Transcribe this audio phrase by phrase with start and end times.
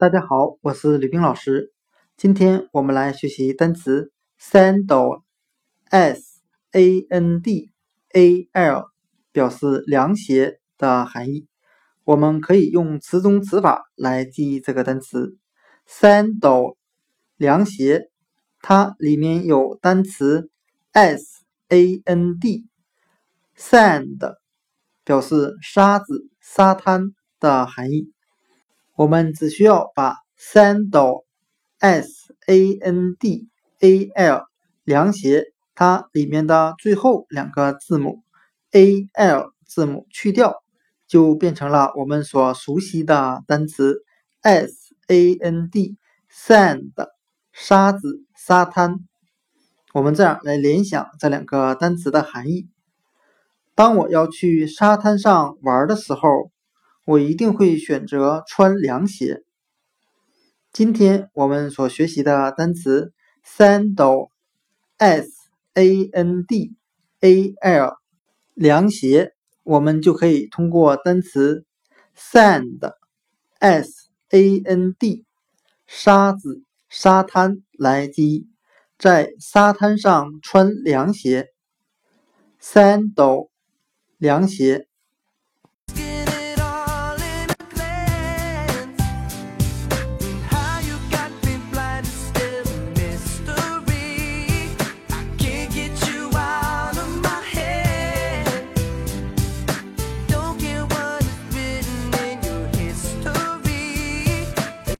[0.00, 1.74] 大家好，我是吕冰老师。
[2.16, 6.40] 今天我们来学习单词 sandal，s
[6.72, 7.70] a n d
[8.14, 8.86] a l，
[9.30, 11.46] 表示凉鞋的含义。
[12.04, 15.36] 我们可以用词中词法来记忆这个单词
[15.86, 16.76] sandal，
[17.36, 18.10] 凉鞋。
[18.62, 20.48] 它里面有单词
[20.92, 24.36] s a n d，sand，
[25.04, 28.14] 表示沙子、沙滩的含义。
[29.00, 34.44] 我们只需要把 sandal，s a n d a l，
[34.84, 38.22] 凉鞋，它里面的最后两个字母
[38.72, 40.62] a l 字母去掉，
[41.06, 44.02] 就变成了我们所熟悉的单词
[44.42, 46.92] s a n d，sand，
[47.54, 48.96] 沙子、沙滩。
[49.94, 52.68] 我们这样来联想这两个单词的含义：
[53.74, 56.50] 当我要去沙滩上玩的时候。
[57.10, 59.42] 我一定会选择穿凉鞋。
[60.72, 63.12] 今天我们所学习的单词
[63.44, 65.28] sandal，s
[65.74, 66.76] a n d
[67.18, 67.96] a l，
[68.54, 69.32] 凉鞋，
[69.64, 71.64] 我们就可以通过单词
[72.16, 73.92] sand，s
[74.28, 75.24] a n d，
[75.88, 78.46] 沙子、沙滩来记，
[78.96, 81.48] 在沙滩上穿凉鞋。
[82.62, 83.48] sandal，
[84.16, 84.86] 凉鞋。